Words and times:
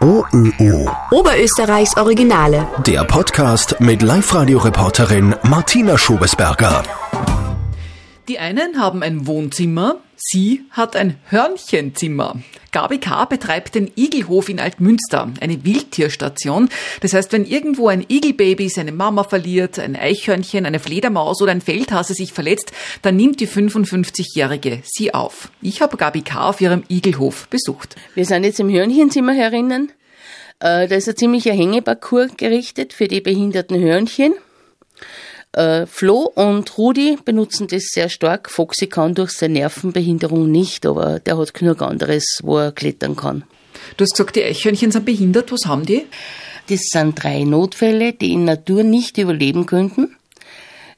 OÖO. 0.00 0.90
Oberösterreichs 1.10 1.96
Originale. 1.96 2.66
Der 2.86 3.04
Podcast 3.04 3.80
mit 3.80 4.02
Live-Radio-Reporterin 4.02 5.34
Martina 5.42 5.98
Schobesberger. 5.98 6.82
Die 8.28 8.38
einen 8.38 8.80
haben 8.80 9.02
ein 9.02 9.26
Wohnzimmer, 9.26 9.96
sie 10.18 10.64
hat 10.70 10.96
ein 10.96 11.16
Hörnchenzimmer. 11.30 12.36
Gabi 12.72 12.98
K. 12.98 13.24
betreibt 13.24 13.74
den 13.74 13.90
Igelhof 13.96 14.48
in 14.48 14.60
Altmünster, 14.60 15.32
eine 15.40 15.64
Wildtierstation. 15.64 16.68
Das 17.00 17.14
heißt, 17.14 17.32
wenn 17.32 17.46
irgendwo 17.46 17.88
ein 17.88 18.04
Igelbaby 18.06 18.68
seine 18.68 18.92
Mama 18.92 19.24
verliert, 19.24 19.78
ein 19.78 19.96
Eichhörnchen, 19.96 20.66
eine 20.66 20.78
Fledermaus 20.78 21.40
oder 21.40 21.52
ein 21.52 21.62
Feldhase 21.62 22.12
sich 22.14 22.32
verletzt, 22.32 22.72
dann 23.02 23.16
nimmt 23.16 23.40
die 23.40 23.48
55-Jährige 23.48 24.82
sie 24.84 25.14
auf. 25.14 25.50
Ich 25.62 25.80
habe 25.80 25.96
Gabi 25.96 26.22
K. 26.22 26.48
auf 26.48 26.60
ihrem 26.60 26.82
Igelhof 26.88 27.48
besucht. 27.48 27.96
Wir 28.14 28.26
sind 28.26 28.44
jetzt 28.44 28.60
im 28.60 28.70
Hörnchenzimmer 28.70 29.32
herinnen. 29.32 29.92
Äh, 30.60 30.88
da 30.88 30.96
ist 30.96 31.08
ein 31.08 31.16
ziemlicher 31.16 31.52
Hängeparcours 31.52 32.36
gerichtet 32.36 32.92
für 32.92 33.08
die 33.08 33.20
behinderten 33.20 33.80
Hörnchen. 33.80 34.34
Äh, 35.58 35.86
Flo 35.86 36.30
und 36.36 36.78
Rudi 36.78 37.18
benutzen 37.24 37.66
das 37.66 37.88
sehr 37.92 38.08
stark. 38.08 38.48
Foxy 38.48 38.86
kann 38.86 39.16
durch 39.16 39.32
seine 39.32 39.54
Nervenbehinderung 39.54 40.48
nicht, 40.48 40.86
aber 40.86 41.18
der 41.18 41.36
hat 41.36 41.52
genug 41.52 41.82
anderes, 41.82 42.38
wo 42.44 42.58
er 42.58 42.70
klettern 42.70 43.16
kann. 43.16 43.42
Du 43.96 44.04
hast 44.04 44.12
gesagt, 44.12 44.36
die 44.36 44.44
Eichhörnchen 44.44 44.92
sind 44.92 45.04
behindert. 45.04 45.50
Was 45.50 45.66
haben 45.66 45.84
die? 45.84 46.06
Das 46.68 46.82
sind 46.92 47.20
drei 47.20 47.42
Notfälle, 47.42 48.12
die 48.12 48.34
in 48.34 48.44
Natur 48.44 48.84
nicht 48.84 49.18
überleben 49.18 49.66
könnten. 49.66 50.14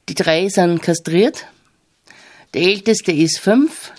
Die 0.07 0.13
drei 0.13 0.47
sind 0.47 0.83
kastriert. 0.83 1.47
Der 2.53 2.61
älteste 2.61 3.11
ist 3.11 3.39
fünf, 3.39 3.91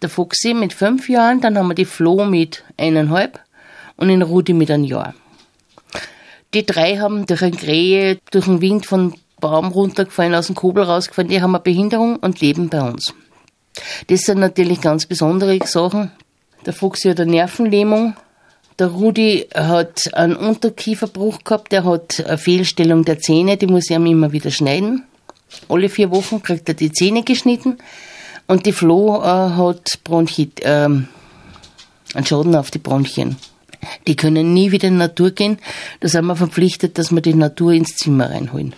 der 0.00 0.08
Foxy 0.08 0.54
mit 0.54 0.72
fünf 0.72 1.10
Jahren, 1.10 1.42
dann 1.42 1.58
haben 1.58 1.68
wir 1.68 1.74
die 1.74 1.84
Flo 1.84 2.24
mit 2.24 2.64
eineinhalb 2.78 3.40
und 3.96 4.08
den 4.08 4.22
Rudi 4.22 4.54
mit 4.54 4.70
einem 4.70 4.84
Jahr. 4.84 5.14
Die 6.54 6.64
drei 6.64 6.96
haben 6.96 7.26
durch 7.26 7.42
eine 7.42 7.56
Krähe, 7.56 8.18
durch 8.30 8.46
den 8.46 8.62
Wind 8.62 8.86
von 8.86 9.14
Baum 9.42 9.66
runtergefallen, 9.66 10.34
aus 10.34 10.46
dem 10.46 10.54
Kobel 10.54 10.84
rausgefallen, 10.84 11.28
die 11.28 11.42
haben 11.42 11.54
eine 11.54 11.62
Behinderung 11.62 12.16
und 12.16 12.40
leben 12.40 12.70
bei 12.70 12.80
uns. 12.80 13.12
Das 14.06 14.22
sind 14.22 14.38
natürlich 14.38 14.80
ganz 14.80 15.04
besondere 15.04 15.58
Sachen. 15.66 16.12
Der 16.64 16.72
Fuchs 16.72 17.04
hat 17.04 17.20
eine 17.20 17.30
Nervenlähmung. 17.30 18.14
Der 18.78 18.86
Rudi 18.86 19.48
hat 19.54 20.02
einen 20.14 20.36
Unterkieferbruch 20.36 21.44
gehabt, 21.44 21.72
der 21.72 21.84
hat 21.84 22.24
eine 22.24 22.38
Fehlstellung 22.38 23.04
der 23.04 23.18
Zähne, 23.18 23.56
die 23.56 23.66
muss 23.66 23.90
ihm 23.90 24.06
immer 24.06 24.32
wieder 24.32 24.50
schneiden. 24.50 25.04
Alle 25.68 25.88
vier 25.88 26.10
Wochen 26.10 26.42
kriegt 26.42 26.68
er 26.68 26.74
die 26.74 26.92
Zähne 26.92 27.22
geschnitten. 27.22 27.78
Und 28.46 28.64
die 28.64 28.72
Flo 28.72 29.20
äh, 29.22 29.26
hat 29.26 29.98
Bronchit, 30.04 30.60
äh, 30.60 30.68
einen 30.84 31.08
Schaden 32.24 32.54
auf 32.54 32.70
die 32.70 32.78
Bronchien. 32.78 33.36
Die 34.06 34.16
können 34.16 34.54
nie 34.54 34.70
wieder 34.70 34.88
in 34.88 34.94
die 34.94 35.00
Natur 35.00 35.32
gehen. 35.32 35.58
Da 36.00 36.08
sind 36.08 36.26
wir 36.26 36.36
verpflichtet, 36.36 36.96
dass 36.98 37.12
wir 37.12 37.20
die 37.20 37.34
Natur 37.34 37.72
ins 37.72 37.96
Zimmer 37.96 38.30
reinholen. 38.30 38.74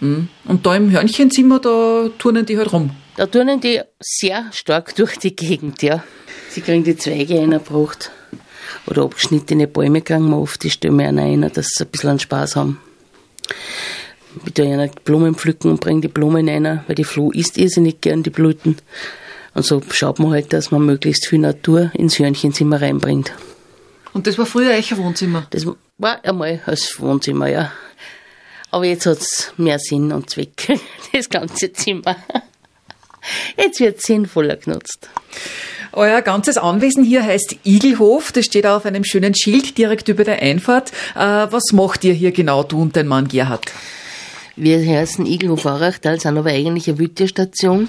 Und 0.00 0.66
da 0.66 0.76
im 0.76 0.90
Hörnchenzimmer, 0.90 1.60
da 1.60 2.08
turnen 2.18 2.44
die 2.44 2.58
halt 2.58 2.72
rum. 2.72 2.90
Da 3.16 3.26
turnen 3.26 3.60
die 3.60 3.80
sehr 4.00 4.46
stark 4.52 4.94
durch 4.96 5.16
die 5.18 5.34
Gegend, 5.34 5.82
ja. 5.82 6.02
Sie 6.50 6.60
kriegen 6.60 6.84
die 6.84 6.96
Zweige 6.96 7.40
eingebracht. 7.40 8.10
Oder 8.86 9.02
abgeschnittene 9.02 9.66
Bäume 9.66 10.02
kriegen 10.02 10.28
wir 10.30 10.38
oft, 10.38 10.62
die 10.62 10.70
stellen 10.70 10.98
wir 10.98 11.08
einer 11.08 11.22
rein, 11.22 11.50
dass 11.54 11.68
sie 11.68 11.84
ein 11.84 11.90
bisschen 11.90 12.10
einen 12.10 12.18
Spaß 12.18 12.56
haben. 12.56 12.80
Tue 14.54 14.66
einer 14.66 14.88
Blumen 15.04 15.34
pflücken 15.34 15.70
und 15.70 15.80
bringe 15.80 16.02
die 16.02 16.08
Blumen 16.08 16.48
rein, 16.48 16.82
weil 16.86 16.94
die 16.94 17.04
Floh 17.04 17.30
isst 17.30 17.56
irrsinnig 17.56 18.00
gern 18.00 18.22
die 18.22 18.30
Blüten. 18.30 18.76
Und 19.54 19.64
so 19.64 19.80
schaut 19.90 20.18
man 20.18 20.32
halt, 20.32 20.52
dass 20.52 20.70
man 20.70 20.84
möglichst 20.84 21.26
viel 21.26 21.38
Natur 21.38 21.92
ins 21.94 22.18
Hörnchenzimmer 22.18 22.82
reinbringt. 22.82 23.32
Und 24.12 24.26
das 24.26 24.36
war 24.38 24.46
früher 24.46 24.72
euch 24.72 24.96
Wohnzimmer. 24.96 25.46
Das 25.50 25.66
war 25.98 26.24
einmal 26.24 26.60
als 26.66 26.98
Wohnzimmer, 26.98 27.48
ja. 27.48 27.72
Aber 28.74 28.86
jetzt 28.86 29.06
hat's 29.06 29.52
mehr 29.56 29.78
Sinn 29.78 30.10
und 30.10 30.28
Zweck, 30.30 30.80
das 31.12 31.30
ganze 31.30 31.72
Zimmer. 31.72 32.16
Jetzt 33.56 33.78
wird 33.78 34.02
sinnvoller 34.02 34.56
genutzt. 34.56 35.08
Euer 35.92 36.22
ganzes 36.22 36.56
Anwesen 36.56 37.04
hier 37.04 37.22
heißt 37.22 37.58
Igelhof. 37.62 38.32
Das 38.32 38.46
steht 38.46 38.66
auf 38.66 38.84
einem 38.84 39.04
schönen 39.04 39.32
Schild 39.32 39.78
direkt 39.78 40.08
über 40.08 40.24
der 40.24 40.42
Einfahrt. 40.42 40.90
Äh, 41.14 41.20
was 41.20 41.70
macht 41.70 42.02
ihr 42.02 42.14
hier 42.14 42.32
genau, 42.32 42.64
du 42.64 42.82
und 42.82 42.96
dein 42.96 43.06
Mann 43.06 43.28
Gerhard? 43.28 43.70
Wir 44.56 44.84
heißen 44.84 45.24
Igelhof 45.24 45.66
Aurachtal, 45.66 46.18
sind 46.18 46.36
aber 46.36 46.50
eigentlich 46.50 46.88
eine 46.88 46.98
Wildtierstation. 46.98 47.88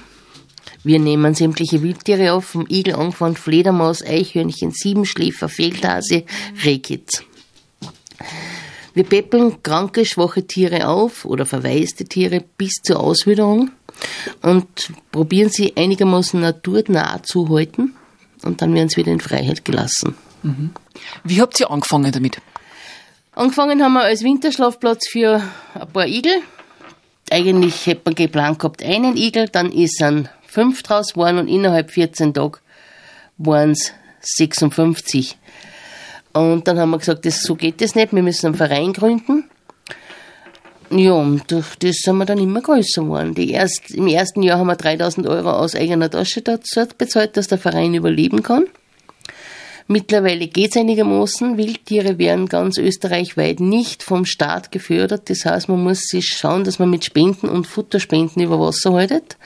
Wir 0.83 0.99
nehmen 0.99 1.33
sämtliche 1.33 1.81
Wildtiere 1.81 2.33
auf, 2.33 2.45
vom 2.45 2.67
Igel 2.69 2.93
angefangen, 2.93 3.37
Fledermaus, 3.37 4.03
Eichhörnchen, 4.03 4.69
Siebenschläfer, 4.69 5.49
Feldhase, 5.49 6.25
Rehkitz. 6.63 7.23
Wir 8.95 9.03
peppeln 9.03 9.61
kranke, 9.61 10.05
schwache 10.05 10.47
Tiere 10.47 10.87
auf 10.87 11.25
oder 11.25 11.45
verwaiste 11.45 12.05
Tiere 12.05 12.43
bis 12.57 12.81
zur 12.81 13.01
Auswilderung 13.01 13.71
und 14.41 14.93
probieren 15.11 15.49
sie 15.49 15.73
einigermaßen 15.75 16.39
naturnah 16.39 17.21
zu 17.21 17.49
halten 17.49 17.93
und 18.43 18.61
dann 18.61 18.73
werden 18.73 18.89
sie 18.89 18.97
wieder 18.97 19.11
in 19.11 19.19
Freiheit 19.19 19.65
gelassen. 19.65 20.15
Wie 21.23 21.41
habt 21.41 21.59
ihr 21.59 21.69
angefangen 21.69 22.11
damit? 22.11 22.39
Angefangen 23.33 23.83
haben 23.83 23.93
wir 23.93 24.03
als 24.03 24.23
Winterschlafplatz 24.23 25.09
für 25.09 25.43
ein 25.73 25.87
paar 25.91 26.07
Igel. 26.07 26.41
Eigentlich 27.29 27.85
hätte 27.87 28.03
man 28.05 28.15
geplant 28.15 28.59
gehabt 28.59 28.81
einen 28.81 29.17
Igel, 29.17 29.49
dann 29.49 29.73
ist 29.73 30.01
ein 30.01 30.29
fünf 30.47 30.83
draus 30.83 31.13
geworden 31.13 31.39
und 31.39 31.47
innerhalb 31.49 31.91
14 31.91 32.33
Tage 32.33 32.59
waren 33.37 33.71
es 33.71 33.91
56. 34.21 35.37
Und 36.35 36.67
dann 36.67 36.77
haben 36.77 36.89
wir 36.89 36.97
gesagt, 36.97 37.25
das, 37.25 37.41
so 37.41 37.55
geht 37.55 37.79
das 37.79 37.95
nicht, 37.95 38.13
wir 38.13 38.21
müssen 38.21 38.47
einen 38.47 38.55
Verein 38.55 38.91
gründen. 38.91 39.45
Ja, 40.91 41.13
und 41.13 41.49
durch 41.49 41.75
das 41.77 41.95
sind 42.03 42.17
wir 42.17 42.25
dann 42.25 42.37
immer 42.37 42.61
größer 42.61 43.03
geworden. 43.03 43.33
Die 43.33 43.51
erst, 43.51 43.91
Im 43.91 44.07
ersten 44.07 44.43
Jahr 44.43 44.59
haben 44.59 44.67
wir 44.67 44.75
3000 44.75 45.27
Euro 45.27 45.51
aus 45.51 45.75
eigener 45.75 46.11
Tasche 46.11 46.41
dazu 46.41 46.85
bezahlt, 46.97 47.37
dass 47.37 47.47
der 47.47 47.57
Verein 47.57 47.95
überleben 47.95 48.43
kann. 48.43 48.65
Mittlerweile 49.87 50.47
geht's 50.47 50.75
einigermaßen. 50.75 51.57
Wildtiere 51.57 52.17
werden 52.17 52.47
ganz 52.47 52.77
österreichweit 52.77 53.59
nicht 53.59 54.03
vom 54.03 54.25
Staat 54.25 54.71
gefördert. 54.71 55.29
Das 55.29 55.45
heißt, 55.45 55.69
man 55.69 55.83
muss 55.83 56.07
sich 56.07 56.27
schauen, 56.27 56.63
dass 56.63 56.79
man 56.79 56.89
mit 56.89 57.05
Spenden 57.05 57.47
und 57.47 57.65
Futterspenden 57.65 58.41
über 58.41 58.59
Wasser 58.59 58.93
haltet. 58.93 59.37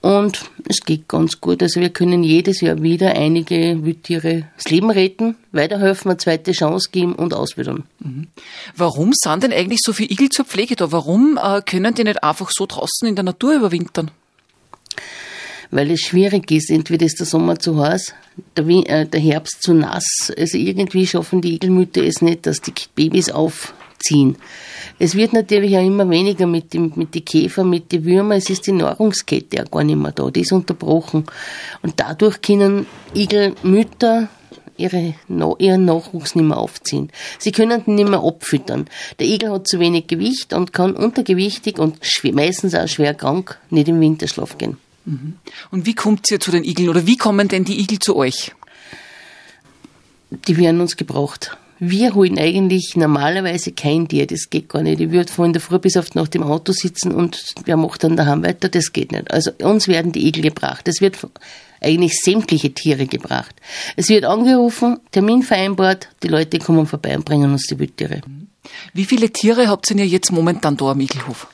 Und 0.00 0.50
es 0.68 0.82
geht 0.82 1.08
ganz 1.08 1.40
gut. 1.40 1.62
Also 1.62 1.80
wir 1.80 1.90
können 1.90 2.22
jedes 2.22 2.60
Jahr 2.60 2.80
wieder 2.82 3.14
einige 3.16 3.84
Wildtiere 3.84 4.44
das 4.56 4.70
Leben 4.70 4.90
retten, 4.90 5.36
weiterhelfen, 5.52 6.10
eine 6.10 6.18
zweite 6.18 6.52
Chance 6.52 6.90
geben 6.92 7.14
und 7.14 7.34
auswildern. 7.34 7.84
Warum 8.76 9.12
sind 9.14 9.42
denn 9.42 9.52
eigentlich 9.52 9.80
so 9.82 9.92
viele 9.92 10.10
Igel 10.10 10.28
zur 10.28 10.44
Pflege 10.44 10.76
da? 10.76 10.92
Warum 10.92 11.38
äh, 11.42 11.60
können 11.62 11.94
die 11.94 12.04
nicht 12.04 12.22
einfach 12.22 12.50
so 12.52 12.66
draußen 12.66 13.08
in 13.08 13.16
der 13.16 13.24
Natur 13.24 13.54
überwintern? 13.54 14.10
Weil 15.72 15.90
es 15.90 16.02
schwierig 16.02 16.50
ist. 16.52 16.70
Entweder 16.70 17.04
ist 17.04 17.18
der 17.18 17.26
Sommer 17.26 17.58
zu 17.58 17.82
heiß, 17.82 18.14
der, 18.56 18.68
äh, 18.68 19.20
Herbst 19.20 19.62
zu 19.62 19.74
nass. 19.74 20.32
Also 20.38 20.56
irgendwie 20.58 21.06
schaffen 21.06 21.40
die 21.40 21.54
Igelmütter 21.54 22.04
es 22.04 22.22
nicht, 22.22 22.46
dass 22.46 22.60
die 22.60 22.72
Babys 22.94 23.32
aufziehen. 23.96 24.36
Es 24.98 25.14
wird 25.14 25.32
natürlich 25.32 25.76
auch 25.76 25.84
immer 25.84 26.08
weniger 26.08 26.46
mit 26.46 26.72
dem, 26.74 26.92
mit 26.96 27.14
den 27.14 27.24
Käfer, 27.24 27.64
mit 27.64 27.92
den 27.92 28.04
Würmern. 28.04 28.38
Es 28.38 28.50
ist 28.50 28.66
die 28.66 28.72
Nahrungskette 28.72 29.62
auch 29.62 29.70
gar 29.70 29.84
nicht 29.84 29.96
mehr 29.96 30.12
da. 30.12 30.30
Die 30.30 30.40
ist 30.40 30.52
unterbrochen. 30.52 31.24
Und 31.82 31.94
dadurch 31.96 32.40
können 32.40 32.86
Igelmütter 33.14 34.28
ihre, 34.78 35.14
ihren 35.58 35.84
Nachwuchs 35.84 36.34
nicht 36.34 36.44
mehr 36.44 36.58
aufziehen. 36.58 37.10
Sie 37.38 37.52
können 37.52 37.82
ihn 37.86 37.94
nicht 37.94 38.08
mehr 38.08 38.22
abfüttern. 38.22 38.86
Der 39.18 39.26
Igel 39.26 39.50
hat 39.50 39.68
zu 39.68 39.80
wenig 39.80 40.06
Gewicht 40.06 40.52
und 40.52 40.72
kann 40.72 40.94
untergewichtig 40.94 41.78
und 41.78 41.98
meistens 42.32 42.74
auch 42.74 42.88
schwer 42.88 43.14
krank 43.14 43.58
nicht 43.70 43.88
im 43.88 44.00
Winterschlaf 44.00 44.58
gehen. 44.58 44.76
Und 45.70 45.86
wie 45.86 45.94
kommt 45.94 46.30
ihr 46.30 46.40
zu 46.40 46.50
den 46.50 46.64
Igeln 46.64 46.88
oder 46.88 47.06
wie 47.06 47.16
kommen 47.16 47.48
denn 47.48 47.64
die 47.64 47.80
Igel 47.80 48.00
zu 48.00 48.16
euch? 48.16 48.52
Die 50.30 50.56
werden 50.56 50.80
uns 50.80 50.96
gebraucht. 50.96 51.56
Wir 51.78 52.14
holen 52.14 52.38
eigentlich 52.38 52.96
normalerweise 52.96 53.72
kein 53.72 54.08
Tier, 54.08 54.26
das 54.26 54.48
geht 54.48 54.68
gar 54.68 54.82
nicht. 54.82 55.00
Ich 55.00 55.10
würde 55.10 55.30
von 55.30 55.52
der 55.52 55.60
Früh 55.60 55.78
bis 55.78 55.96
auf 55.96 56.08
die 56.08 56.18
Nacht 56.18 56.34
im 56.34 56.42
Auto 56.42 56.72
sitzen 56.72 57.12
und 57.12 57.54
wer 57.64 57.76
macht 57.76 58.02
dann 58.02 58.16
daheim 58.16 58.42
weiter, 58.42 58.68
das 58.68 58.92
geht 58.92 59.12
nicht. 59.12 59.30
Also 59.30 59.50
uns 59.62 59.86
werden 59.86 60.12
die 60.12 60.26
Igel 60.26 60.42
gebracht. 60.42 60.88
Es 60.88 61.02
wird 61.02 61.18
eigentlich 61.80 62.18
sämtliche 62.18 62.72
Tiere 62.72 63.06
gebracht. 63.06 63.54
Es 63.96 64.08
wird 64.08 64.24
angerufen, 64.24 65.00
Termin 65.12 65.42
vereinbart, 65.42 66.08
die 66.22 66.28
Leute 66.28 66.58
kommen 66.58 66.86
vorbei 66.86 67.14
und 67.14 67.26
bringen 67.26 67.52
uns 67.52 67.66
die 67.66 67.78
Wildtiere. 67.78 68.22
Wie 68.94 69.04
viele 69.04 69.30
Tiere 69.30 69.68
habt 69.68 69.90
ihr 69.90 70.06
jetzt 70.06 70.32
momentan 70.32 70.76
da 70.76 70.86
am 70.86 71.00
Igelhof? 71.00 71.46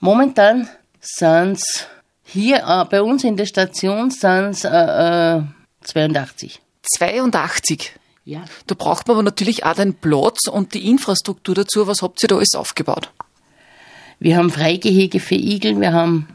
Momentan 0.00 0.68
sind's 1.00 1.86
hier 2.24 2.64
äh, 2.66 2.84
bei 2.90 3.02
uns 3.02 3.22
in 3.22 3.36
der 3.36 3.46
Station 3.46 4.10
sind's 4.10 4.64
äh, 4.64 5.38
äh, 5.38 5.42
82. 5.82 6.60
82. 6.98 7.92
Ja. 8.24 8.44
Da 8.66 8.74
braucht 8.76 9.08
man 9.08 9.16
aber 9.16 9.24
natürlich 9.24 9.64
auch 9.64 9.74
den 9.74 9.94
Platz 9.94 10.46
und 10.46 10.74
die 10.74 10.88
Infrastruktur 10.88 11.54
dazu. 11.54 11.86
Was 11.86 12.02
habt 12.02 12.22
ihr 12.22 12.28
da 12.28 12.36
alles 12.36 12.54
aufgebaut? 12.54 13.10
Wir 14.20 14.36
haben 14.36 14.50
Freigehege 14.50 15.18
für 15.18 15.34
Igel, 15.34 15.80
wir 15.80 15.92
haben 15.92 16.28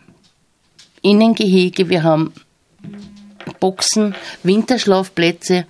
Innengehege, 1.01 1.87
wir 1.87 2.03
haben 2.03 2.33
Boxen, 3.61 4.15
Winterschlafplätze. 4.43 5.65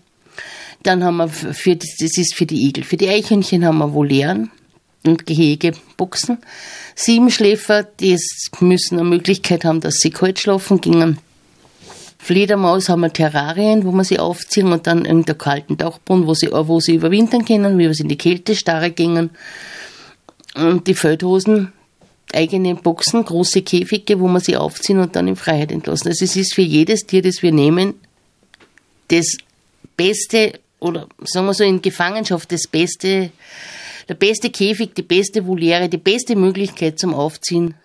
Dann 0.81 1.03
haben 1.03 1.17
wir 1.17 1.29
für, 1.29 1.75
das 1.75 1.99
ist 1.99 2.33
für 2.33 2.47
die 2.47 2.67
Igel. 2.67 2.83
Für 2.83 2.97
die 2.97 3.09
Eichhörnchen 3.09 3.63
haben 3.63 3.77
wir 3.77 3.93
Volieren 3.93 4.49
und 5.05 5.27
Gehegeboxen. 5.27 6.39
Siebenschläfer, 6.95 7.83
die 7.83 8.17
müssen 8.59 8.97
eine 8.97 9.07
Möglichkeit 9.07 9.65
haben, 9.65 9.81
dass 9.81 9.95
sie 9.95 10.09
kalt 10.09 10.39
schlafen 10.39 10.81
gingen. 10.81 11.19
Fledermaus 12.27 12.89
haben 12.89 12.99
wir 12.99 13.13
Terrarien, 13.13 13.85
wo 13.85 13.91
man 13.93 14.03
sie 14.03 14.19
aufziehen 14.19 14.73
und 14.73 14.85
dann 14.85 15.05
in 15.05 15.23
der 15.23 15.35
kalten 15.35 15.77
Dachboden, 15.77 16.27
wo 16.27 16.33
sie, 16.33 16.51
wo 16.51 16.81
sie 16.81 16.95
überwintern 16.95 17.45
können, 17.45 17.77
wie 17.77 17.83
wir 17.83 17.93
sie 17.93 18.03
in 18.03 18.09
die 18.09 18.17
Kältestarre 18.17 18.91
gingen. 18.91 19.29
Und 20.53 20.87
die 20.87 20.93
Feldhosen, 20.93 21.71
eigene 22.33 22.75
Boxen, 22.75 23.23
große 23.23 23.61
Käfige, 23.61 24.19
wo 24.19 24.27
man 24.27 24.41
sie 24.41 24.57
aufziehen 24.57 24.99
und 24.99 25.15
dann 25.15 25.29
in 25.29 25.37
Freiheit 25.37 25.71
entlassen. 25.71 26.09
Also 26.09 26.25
es 26.25 26.35
ist 26.35 26.53
für 26.53 26.63
jedes 26.63 27.05
Tier, 27.05 27.21
das 27.21 27.41
wir 27.41 27.53
nehmen, 27.53 27.93
das 29.07 29.37
beste 29.95 30.59
oder 30.81 31.07
sagen 31.23 31.45
wir 31.45 31.53
so 31.53 31.63
in 31.63 31.81
Gefangenschaft 31.81 32.51
das 32.51 32.67
beste, 32.67 33.31
der 34.09 34.15
beste 34.15 34.49
Käfig, 34.49 34.95
die 34.95 35.01
beste 35.01 35.47
Voliere, 35.47 35.87
die 35.87 35.95
beste 35.95 36.35
Möglichkeit 36.35 36.99
zum 36.99 37.13
Aufziehen 37.13 37.75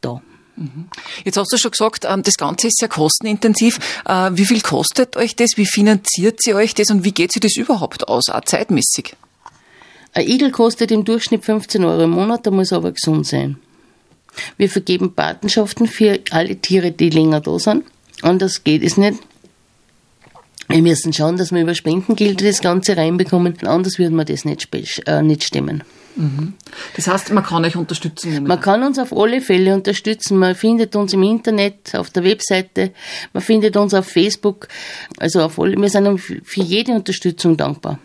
da. 0.00 0.22
Mhm. 0.56 0.86
Jetzt 1.24 1.36
hast 1.36 1.52
du 1.52 1.56
schon 1.56 1.72
gesagt, 1.72 2.04
ähm, 2.08 2.22
das 2.22 2.36
Ganze 2.36 2.68
ist 2.68 2.78
sehr 2.78 2.88
kostenintensiv. 2.88 3.78
Äh, 4.06 4.30
wie 4.34 4.44
viel 4.44 4.60
kostet 4.60 5.16
euch 5.16 5.34
das? 5.36 5.52
Wie 5.56 5.66
finanziert 5.66 6.40
sie 6.40 6.54
euch 6.54 6.74
das 6.74 6.90
und 6.90 7.04
wie 7.04 7.12
geht 7.12 7.32
sie 7.32 7.40
das 7.40 7.56
überhaupt 7.56 8.08
aus, 8.08 8.28
auch 8.28 8.44
zeitmäßig? 8.44 9.16
Ein 10.12 10.28
Igel 10.28 10.52
kostet 10.52 10.92
im 10.92 11.04
Durchschnitt 11.04 11.44
15 11.44 11.84
Euro 11.84 12.04
im 12.04 12.10
Monat, 12.10 12.46
der 12.46 12.52
muss 12.52 12.72
aber 12.72 12.92
gesund 12.92 13.26
sein. 13.26 13.56
Wir 14.56 14.70
vergeben 14.70 15.12
Patenschaften 15.14 15.86
für 15.86 16.20
alle 16.30 16.56
Tiere, 16.56 16.92
die 16.92 17.10
länger 17.10 17.40
da 17.40 17.58
sind. 17.58 17.84
Anders 18.22 18.62
geht 18.62 18.82
es 18.82 18.96
nicht. 18.96 19.18
Wir 20.68 20.82
müssen 20.82 21.12
schauen, 21.12 21.36
dass 21.36 21.52
wir 21.52 21.62
über 21.62 21.74
Spendengelder 21.74 22.46
das 22.46 22.60
Ganze 22.60 22.96
reinbekommen. 22.96 23.58
Anders 23.66 23.98
würden 23.98 24.16
wir 24.16 24.24
das 24.24 24.44
nicht, 24.44 24.68
äh, 25.06 25.22
nicht 25.22 25.44
stemmen. 25.44 25.84
Mhm. 26.16 26.54
Das 26.96 27.08
heißt, 27.08 27.32
man 27.32 27.44
kann 27.44 27.64
euch 27.64 27.76
unterstützen? 27.76 28.28
Momentan. 28.28 28.48
Man 28.48 28.60
kann 28.60 28.82
uns 28.84 28.98
auf 28.98 29.12
alle 29.12 29.40
Fälle 29.40 29.74
unterstützen. 29.74 30.38
Man 30.38 30.54
findet 30.54 30.94
uns 30.96 31.12
im 31.12 31.22
Internet, 31.22 31.94
auf 31.94 32.10
der 32.10 32.24
Webseite, 32.24 32.92
man 33.32 33.42
findet 33.42 33.76
uns 33.76 33.94
auf 33.94 34.06
Facebook. 34.06 34.68
Also 35.18 35.40
auf 35.40 35.58
alle, 35.58 35.76
wir 35.76 35.88
sind 35.88 36.20
für 36.20 36.60
jede 36.60 36.92
Unterstützung 36.92 37.56
dankbar. 37.56 37.98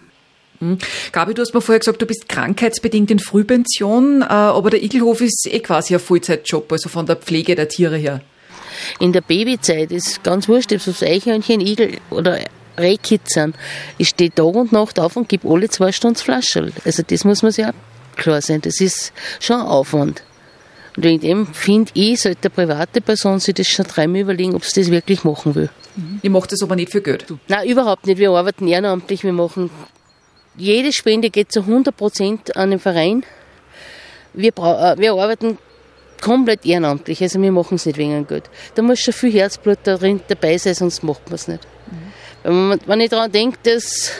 Mhm. 0.59 0.77
Gabi, 1.11 1.33
du 1.33 1.41
hast 1.41 1.53
mir 1.53 1.61
vorher 1.61 1.79
gesagt, 1.79 2.01
du 2.01 2.05
bist 2.05 2.27
krankheitsbedingt 2.27 3.11
in 3.11 3.19
Frühpension, 3.19 4.21
äh, 4.21 4.25
aber 4.25 4.69
der 4.71 4.83
Igelhof 4.83 5.21
ist 5.21 5.47
eh 5.49 5.59
quasi 5.59 5.93
ein 5.93 6.01
Vollzeitjob, 6.01 6.71
also 6.71 6.89
von 6.89 7.05
der 7.05 7.15
Pflege 7.15 7.55
der 7.55 7.69
Tiere 7.69 7.97
her. 7.97 8.21
In 8.99 9.13
der 9.13 9.21
Babyzeit 9.21 9.91
ist 9.91 10.23
ganz 10.23 10.47
wurscht, 10.47 10.71
ob 10.71 10.85
es 10.85 11.03
Eichhörnchen, 11.03 11.61
Igel 11.61 11.97
oder 12.09 12.39
Rehkitz 12.77 13.33
sind. 13.33 13.55
Ich 13.97 14.09
stehe 14.09 14.31
Tag 14.31 14.55
und 14.55 14.71
Nacht 14.71 14.99
auf 14.99 15.15
und 15.15 15.29
gebe 15.29 15.49
alle 15.49 15.69
zwei 15.69 15.91
Stunden 15.91 16.17
Flasche. 16.17 16.71
Also 16.85 17.03
das 17.05 17.25
muss 17.25 17.41
man 17.41 17.51
sich 17.51 17.65
auch 17.65 17.73
klar 18.19 18.41
sein. 18.41 18.61
Das 18.61 18.79
ist 18.79 19.11
schon 19.39 19.61
ein 19.61 19.65
Aufwand. 19.65 20.23
Und 20.95 21.03
wegen 21.03 21.21
dem 21.21 21.47
finde 21.47 21.91
ich, 21.93 22.21
sollte 22.21 22.49
eine 22.49 22.67
private 22.67 23.01
Person 23.01 23.39
sich 23.39 23.53
das 23.55 23.67
schon 23.67 23.85
dreimal 23.85 24.21
überlegen, 24.21 24.55
ob 24.55 24.65
sie 24.65 24.81
das 24.81 24.91
wirklich 24.91 25.23
machen 25.23 25.55
will. 25.55 25.69
Mhm. 25.95 26.19
Ihr 26.21 26.29
macht 26.29 26.51
das 26.51 26.61
aber 26.61 26.75
nicht 26.75 26.91
für 26.91 27.01
Geld? 27.01 27.25
Nein, 27.47 27.67
überhaupt 27.67 28.05
nicht. 28.05 28.17
Wir 28.17 28.31
arbeiten 28.31 28.67
ehrenamtlich. 28.67 29.23
Wir 29.23 29.33
machen, 29.33 29.69
jede 30.55 30.91
Spende 30.91 31.29
geht 31.29 31.51
zu 31.51 31.61
100 31.61 31.95
Prozent 31.95 32.55
an 32.55 32.71
den 32.71 32.79
Verein. 32.79 33.23
Wir, 34.33 34.49
äh, 34.49 34.95
wir 34.97 35.13
arbeiten 35.13 35.57
komplett 36.21 36.65
ehrenamtlich. 36.65 37.21
Also 37.21 37.41
wir 37.41 37.51
machen 37.51 37.75
es 37.75 37.85
nicht 37.85 37.97
wegen 37.97 38.27
Geld. 38.27 38.49
Da 38.75 38.81
muss 38.81 38.99
schon 38.99 39.13
viel 39.13 39.31
Herzblut 39.31 39.79
drin 39.83 40.21
dabei 40.27 40.57
sein, 40.57 40.73
sonst 40.73 41.03
macht 41.03 41.25
man 41.27 41.35
es 41.35 41.47
nicht. 41.47 41.65
Mhm. 42.43 42.71
Wenn, 42.71 42.79
wenn 42.85 42.99
ich 42.99 43.09
daran 43.09 43.31
denke, 43.31 43.57
dass 43.63 44.11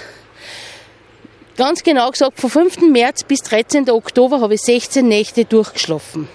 ganz 1.59 1.83
genau 1.83 2.09
gesagt, 2.09 2.39
von 2.39 2.49
5. 2.49 2.89
März 2.89 3.25
bis 3.25 3.41
13. 3.41 3.89
Oktober 3.89 4.39
habe 4.39 4.53
ich 4.53 4.61
16 4.61 5.05
Nächte 5.05 5.43
durchgeschlafen. 5.43 6.29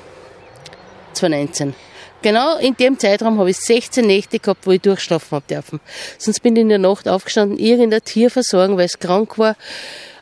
2019. 1.15 1.75
Genau 2.21 2.59
in 2.59 2.76
dem 2.76 2.99
Zeitraum 2.99 3.38
habe 3.38 3.49
ich 3.49 3.56
16 3.56 4.06
Nächte 4.06 4.38
gehabt, 4.38 4.67
wo 4.67 4.73
ich 4.73 4.82
durchschlafen 4.82 5.37
habe 5.37 5.47
dürfen. 5.49 5.81
Sonst 6.19 6.41
bin 6.41 6.56
ich 6.56 6.62
in 6.62 6.69
der 6.69 6.79
Nacht 6.79 7.09
aufgestanden, 7.09 7.59
irgendein 7.59 8.05
Tier 8.05 8.31
versorgen, 8.31 8.76
weil 8.76 8.85
es 8.85 8.99
krank 8.99 9.38
war 9.38 9.56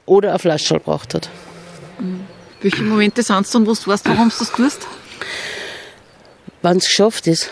oder 0.07 0.31
eine 0.31 0.39
Flasche 0.39 0.75
gebraucht 0.75 1.15
hat. 1.15 1.29
Mhm. 1.99 2.21
Welche 2.61 2.83
Momente 2.85 3.25
sind 3.25 3.41
es 3.45 3.51
dann, 3.51 3.67
wo 3.67 3.75
du 3.75 3.85
weißt, 3.85 4.09
warum 4.09 4.29
du 4.29 4.37
das 4.39 4.53
tust? 4.53 4.87
Wenn 6.63 6.77
es 6.77 6.85
geschafft 6.85 7.27
ist. 7.27 7.51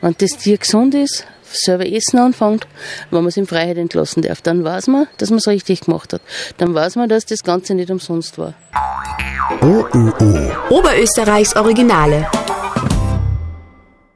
Wenn 0.00 0.14
das 0.18 0.38
Tier 0.38 0.56
gesund 0.56 0.94
ist, 0.94 1.26
selber 1.52 1.86
essen 1.86 2.18
anfängt, 2.18 2.66
wenn 3.10 3.20
man 3.20 3.28
es 3.28 3.36
in 3.36 3.46
Freiheit 3.46 3.76
entlassen 3.76 4.22
darf, 4.22 4.40
dann 4.42 4.64
weiß 4.64 4.88
man, 4.88 5.06
dass 5.18 5.30
man 5.30 5.38
es 5.38 5.46
richtig 5.46 5.82
gemacht 5.82 6.12
hat. 6.12 6.20
Dann 6.58 6.74
weiß 6.74 6.96
man, 6.96 7.08
dass 7.08 7.26
das 7.26 7.42
Ganze 7.42 7.74
nicht 7.74 7.90
umsonst 7.90 8.38
war. 8.38 8.54
OÖO. 9.60 9.86
Oberösterreichs 10.70 11.56
Originale. 11.56 12.26